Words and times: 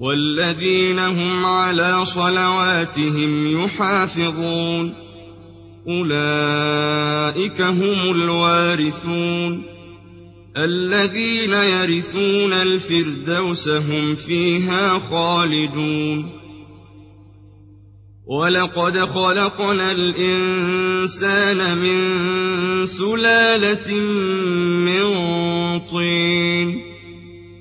والذين 0.00 0.98
هم 0.98 1.46
على 1.46 2.04
صلواتهم 2.04 3.64
يحافظون. 3.64 4.94
أولئك 5.88 7.60
هم 7.60 8.10
الوارثون. 8.10 9.62
الذين 10.56 11.52
يرثون 11.52 12.52
الفردوس 12.52 13.68
هم 13.68 14.14
فيها 14.14 14.98
خالدون. 14.98 16.44
ولقد 18.26 18.98
خلقنا 18.98 19.90
الإنسان 19.90 21.78
من 21.78 22.00
سلالة 22.86 23.94
من 24.84 25.04
طين. 25.78 26.83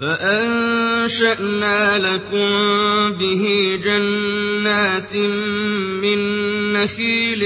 فأنشأنا 0.00 1.80
لكم 1.98 2.48
به 3.18 3.44
جنات 3.84 5.16
من 6.02 6.18
نخيل 6.72 7.44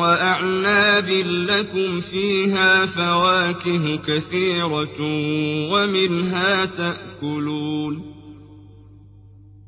وأعناب 0.00 1.08
لكم 1.48 2.00
فيها 2.00 2.86
فواكه 2.86 3.96
كثيرة 4.06 5.00
ومنها 5.72 6.64
تأكلون 6.64 8.19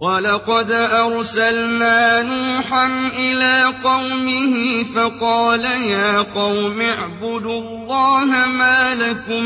ولقد 0.00 0.70
أرسلنا 0.70 2.22
نوحا 2.22 2.86
إلى 3.08 3.64
قومه 3.84 4.82
فقال 4.82 5.64
يا 5.64 6.22
قوم 6.22 6.80
اعبدوا 6.80 7.60
الله 7.60 8.46
ما 8.46 8.94
لكم 8.94 9.44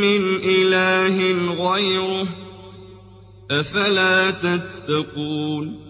من 0.00 0.36
إله 0.44 1.16
غيره 1.54 2.28
أفلا 3.50 4.30
تتقون 4.30 5.89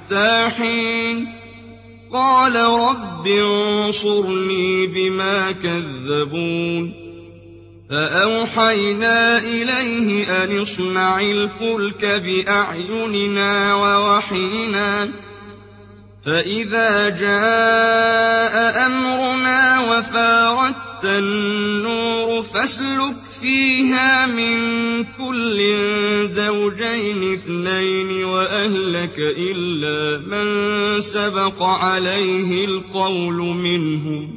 حتى 0.11 0.49
حين 0.49 1.27
قال 2.13 2.55
رب 2.55 3.27
انصرني 3.27 4.87
بما 4.87 5.51
كذبون. 5.51 6.93
فأوحينا 7.89 9.37
إليه 9.37 10.43
أن 10.43 10.61
اصنع 10.61 11.21
الفلك 11.21 12.05
بأعيننا 12.05 13.75
ووحينا. 13.75 15.09
فإذا 16.25 17.09
جاء 17.09 18.87
أمرنا 18.87 19.79
النور 21.05 22.41
فاسلك 22.41 23.15
فيها 23.41 24.25
من 24.25 24.57
كل 25.03 25.59
زوجين 26.27 27.33
اثنين 27.33 28.23
وأهلك 28.23 29.17
إلا 29.17 30.17
من 30.27 30.45
سبق 30.99 31.63
عليه 31.63 32.65
القول 32.65 33.35
منهم. 33.35 34.35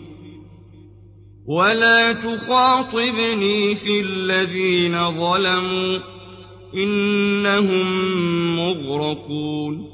ولا 1.46 2.12
تخاطبني 2.12 3.74
في 3.74 4.00
الذين 4.00 5.10
ظلموا 5.10 5.98
إنهم 6.74 7.86
مغرقون. 8.56 9.93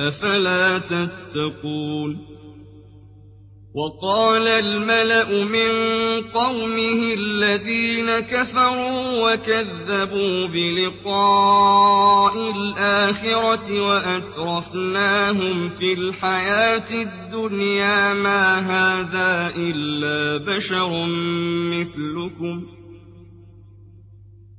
أفلا 0.00 0.78
تتقون؟ 0.78 2.36
وقال 3.76 4.48
الملأ 4.48 5.44
من 5.44 5.70
قومه 6.22 7.14
الذين 7.14 8.20
كفروا 8.20 9.32
وكذبوا 9.32 10.46
بلقاء 10.46 12.34
الآخرة 12.50 13.80
وأترفناهم 13.80 15.68
في 15.68 15.92
الحياة 15.92 16.92
الدنيا 16.92 18.14
ما 18.14 18.58
هذا 18.58 19.52
إلا 19.56 20.36
بشر 20.36 21.06
مثلكم. 21.70 22.75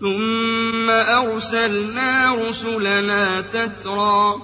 ثم 0.00 0.90
أرسلنا 0.90 2.34
رسلنا 2.34 3.40
تترى 3.40 4.34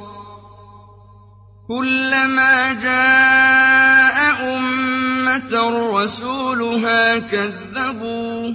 كلما 1.68 2.72
جاء 2.72 4.18
أمة 4.56 5.52
رسولها 5.96 7.18
كذبوا 7.18 8.54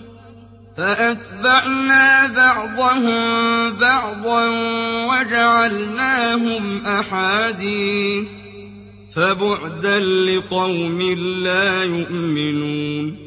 فأتبعنا 0.77 2.27
بعضهم 2.27 3.19
بعضا 3.77 4.47
وجعلناهم 5.09 6.85
أحاديث 6.85 8.29
فبعدا 9.15 9.99
لقوم 9.99 11.01
لا 11.43 11.83
يؤمنون 11.83 13.26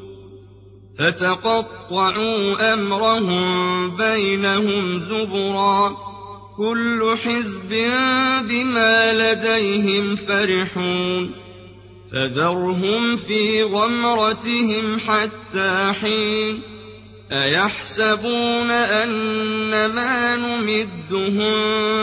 فتقطعوا 0.99 2.73
أمرهم 2.73 3.97
بينهم 3.97 4.99
زبرا. 4.99 5.97
كل 6.57 7.17
حزب 7.17 7.69
بما 8.49 9.13
لديهم 9.13 10.15
فرحون. 10.15 11.31
فذرهم 12.11 13.15
في 13.15 13.63
غمرتهم 13.63 14.99
حتى 14.99 15.93
حين. 16.01 16.61
أيحسبون 17.31 18.71
أن 18.71 19.85
ما 19.95 20.35
نمدهم 20.35 21.51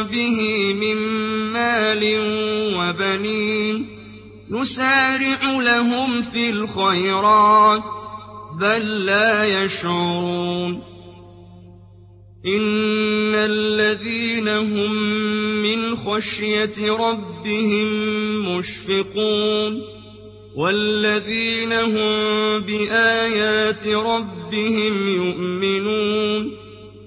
به 0.08 0.72
من 0.74 0.96
مال 1.52 2.20
وبنين. 2.78 3.86
نسارع 4.50 5.38
لهم 5.42 6.22
في 6.22 6.50
الخيرات. 6.50 8.17
بل 8.60 9.04
لا 9.04 9.62
يشعرون 9.62 10.82
إن 12.46 13.34
الذين 13.34 14.48
هم 14.48 14.92
من 15.62 15.96
خشية 15.96 16.92
ربهم 16.92 17.88
مشفقون 18.48 19.82
والذين 20.56 21.72
هم 21.72 22.60
بآيات 22.60 23.88
ربهم 23.88 25.08
يؤمنون 25.08 26.56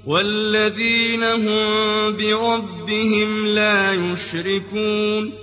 والذين 0.07 1.23
هم 1.23 2.17
بربهم 2.17 3.45
لا 3.45 3.93
يشركون 3.93 5.33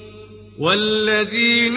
والذين 0.58 1.76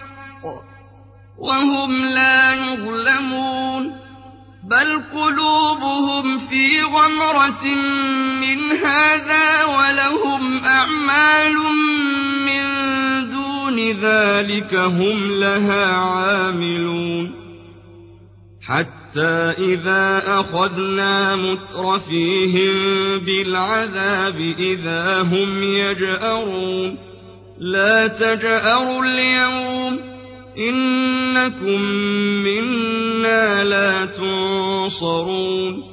وهم 1.37 2.05
لا 2.05 2.53
يظلمون 2.53 4.01
بل 4.63 5.01
قلوبهم 5.13 6.37
في 6.37 6.83
غمرة 6.83 7.65
من 8.41 8.71
هذا 8.71 9.65
ولهم 9.65 10.63
أعمال 10.63 11.55
من 12.45 12.63
دون 13.31 13.91
ذلك 13.91 14.75
هم 14.75 15.31
لها 15.31 15.85
عاملون 15.85 17.41
حتى 18.61 19.53
إذا 19.57 20.23
أخذنا 20.39 21.35
مترفيهم 21.35 22.73
بالعذاب 23.19 24.35
إذا 24.59 25.21
هم 25.21 25.63
يجأرون. 25.63 26.97
لا 27.57 28.07
تجأروا 28.07 29.05
اليوم 29.05 30.10
إنكم 30.57 31.81
منا 32.43 33.63
لا 33.63 34.05
تنصرون. 34.05 35.83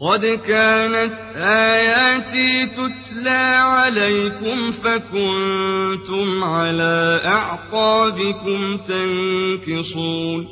قد 0.00 0.26
كانت 0.26 1.14
آياتي 1.36 2.66
تتلى 2.66 3.54
عليكم 3.58 4.70
فكنتم 4.70 6.44
على 6.44 7.20
أعقابكم 7.24 8.76
تنكصون. 8.76 10.48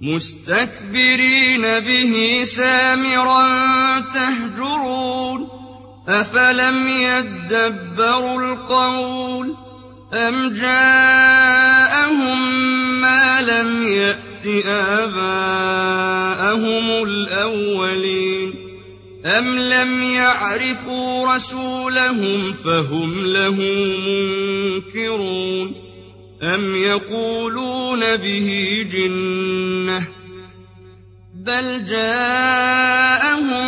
مستكبرين 0.00 1.62
به 1.62 2.42
سامرا 2.44 3.44
تهجرون. 4.00 5.48
أفلم 6.08 6.88
يدبروا 6.88 8.40
القول؟ 8.40 9.63
أَمْ 10.14 10.50
جَاءَهُم 10.50 12.38
مَّا 13.00 13.42
لَمْ 13.42 13.92
يَأْتِ 13.92 14.46
آبَاءَهُمُ 15.02 16.06
الْأَوَّلِينَ 17.04 18.54
أَمْ 19.26 19.58
لَمْ 19.58 20.02
يَعْرِفُوا 20.02 21.34
رَسُولَهُمْ 21.34 22.52
فَهُمْ 22.52 23.26
لَهُ 23.26 23.56
مُنكِرُونَ 24.06 25.74
أَمْ 26.42 26.76
يَقُولُونَ 26.76 28.16
بِهِ 28.16 28.48
جِنَّةٌ 28.94 30.06
بَلْ 31.46 31.84
جَاءَهُم 31.84 33.64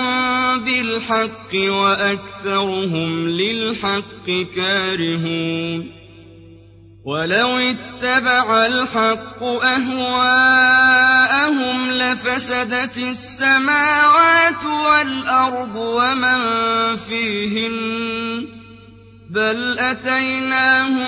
بِالْحَقِّ 0.64 1.54
وَأَكْثَرُهُمْ 1.54 3.28
لِلْحَقِّ 3.28 4.26
كَارِهُونَ 4.56 5.95
ولو 7.06 7.48
اتبع 7.58 8.66
الحق 8.66 9.42
أهواءهم 9.64 10.80
لفسدت 11.90 12.98
السماوات 12.98 14.64
والأرض 14.64 15.76
ومن 15.76 16.40
فيهن 16.96 18.48
بل 19.30 19.78
أتيناهم 19.78 21.06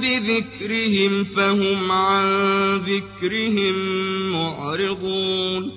بذكرهم 0.00 1.24
فهم 1.24 1.92
عن 1.92 2.26
ذكرهم 2.76 3.74
معرضون 4.32 5.72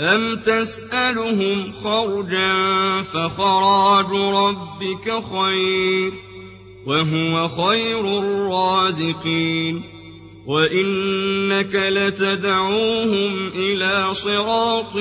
أم 0.00 0.36
تسألهم 0.36 1.72
خرجا 1.72 3.02
فخراج 3.02 4.10
ربك 4.12 5.24
خير 5.24 6.25
وهو 6.86 7.48
خير 7.48 8.18
الرازقين. 8.18 9.82
وإنك 10.46 11.74
لتدعوهم 11.74 13.48
إلى 13.48 14.14
صراط 14.14 14.96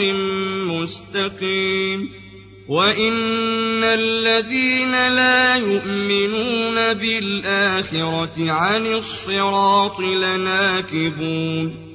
مستقيم. 0.67 2.09
وإن 2.69 3.83
الذين 3.83 4.91
لا 4.91 5.55
يؤمنون 5.55 6.93
بالآخرة 6.93 8.51
عن 8.51 8.85
الصراط 8.85 9.99
لناكبون. 9.99 11.94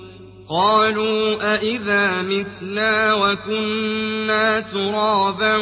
قالوا 0.51 1.53
أإذا 1.53 2.21
متنا 2.21 3.13
وكنا 3.13 4.59
ترابا 4.59 5.55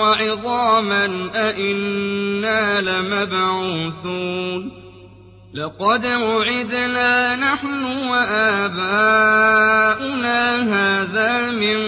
وعظاما 0.00 1.30
أإنا 1.34 2.80
لمبعوثون 2.80 4.72
لقد 5.54 6.06
وعدنا 6.06 7.36
نحن 7.36 7.84
وآباؤنا 8.10 9.22
هذا 10.56 11.50
من 11.50 11.78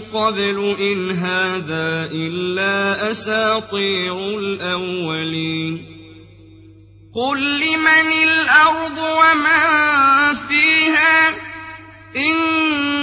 قبل 0.00 0.76
إن 0.80 1.10
هذا 1.10 2.10
إلا 2.12 3.10
أساطير 3.10 4.38
الأولين 4.38 5.92
قل 7.14 7.38
لمن 7.38 8.12
الأرض 8.22 8.98
ومن 8.98 10.34
فيها 10.34 11.51
إن 12.16 12.36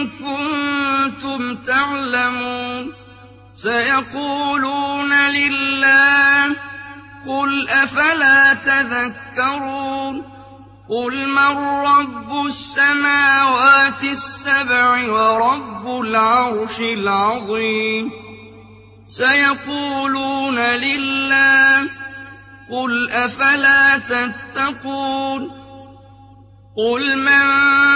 كنتم 0.07 1.55
تعلمون 1.55 2.93
سيقولون 3.55 5.13
لله 5.29 6.55
قل 7.27 7.69
أفلا 7.69 8.53
تذكرون 8.53 10.23
قل 10.89 11.27
من 11.27 11.57
رب 11.85 12.45
السماوات 12.45 14.03
السبع 14.03 15.09
ورب 15.09 16.01
العرش 16.01 16.79
العظيم 16.79 18.11
سيقولون 19.05 20.59
لله 20.59 21.89
قل 22.71 23.09
أفلا 23.11 23.97
تتقون 23.97 25.51
قل 26.77 27.17
من 27.17 27.78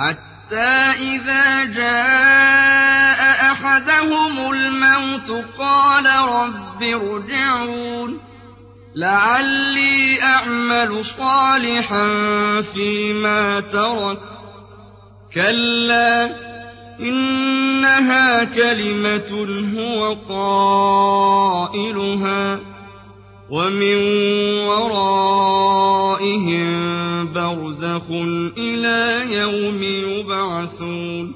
حتى 0.00 0.94
إذا 1.00 1.64
جاء 1.64 3.52
أحدهم 3.52 4.52
الموت 4.52 5.44
قال 5.58 6.06
رب 6.06 6.82
ارجعون. 6.82 8.20
لعلي 8.94 10.22
أعمل 10.22 11.04
صالحا 11.04 12.06
فيما 12.60 13.60
ترك. 13.60 14.18
كلا 15.34 16.30
إنها 17.00 18.44
كلمة 18.44 19.46
هو 19.78 20.14
قائلها. 21.68 22.60
ومن 23.50 23.96
ورائهم 24.66 25.90
برزخ 27.48 28.10
إلى 28.58 29.34
يوم 29.34 29.82
يبعثون 29.82 31.34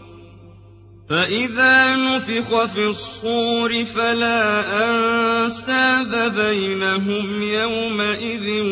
فإذا 1.10 1.96
نفخ 1.96 2.64
في 2.64 2.86
الصور 2.86 3.84
فلا 3.84 4.64
أنساب 4.88 6.34
بينهم 6.34 7.42
يومئذ 7.42 8.62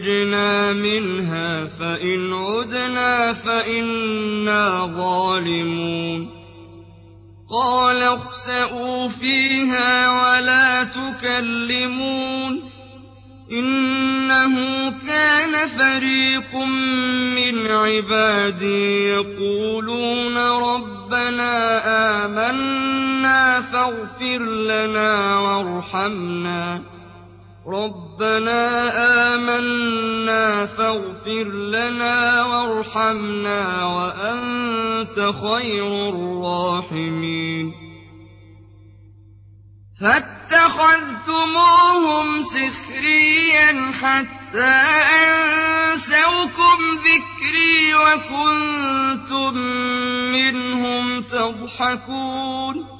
اخرجنا 0.00 0.72
منها 0.72 1.66
فان 1.66 2.32
عدنا 2.32 3.32
فانا 3.32 4.86
ظالمون. 4.96 6.28
قال 7.50 8.02
اخسئوا 8.02 9.08
فيها 9.08 10.08
ولا 10.08 10.84
تكلمون. 10.84 12.70
إنه 13.52 14.54
كان 14.90 15.66
فريق 15.66 16.54
من 17.36 17.66
عبادي 17.66 19.04
يقولون 19.04 20.36
ربنا 20.38 21.54
آمنا 22.24 23.60
فاغفر 23.60 24.38
لنا 24.44 25.38
وارحمنا. 25.38 26.89
ربنا 27.66 28.92
آمنا 29.34 30.66
فاغفر 30.66 31.44
لنا 31.44 32.44
وارحمنا 32.44 33.84
وأنت 33.84 35.16
خير 35.16 36.08
الراحمين. 36.08 37.72
فاتخذتموهم 40.00 42.42
سخريا 42.42 43.92
حتى 43.92 44.82
أنسوكم 45.20 46.78
ذكري 47.04 47.94
وكنتم 47.94 49.54
منهم 50.32 51.22
تضحكون. 51.22 52.99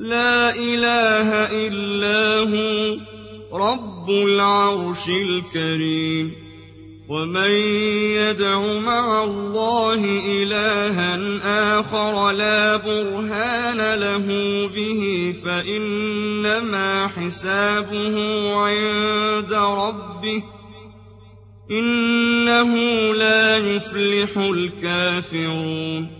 لا 0.00 0.56
إله 0.56 1.28
إلا 1.66 2.38
هو 2.38 2.96
رب 3.52 4.10
العرش 4.10 5.08
الكريم. 5.08 6.32
ومن 7.08 7.50
يدع 8.16 8.80
مع 8.80 9.24
الله 9.24 10.04
إلها 10.26 11.18
آخر 11.80 12.30
لا 12.30 12.76
برهان 12.76 14.00
له 14.00 14.26
به 14.66 15.34
فإنما 15.44 17.08
حسابه 17.08 18.16
عند 18.54 19.52
ربه. 19.52 20.42
إنه 21.70 22.74
لا 23.14 23.56
يفلح 23.56 24.36
الكافرون. 24.36 26.19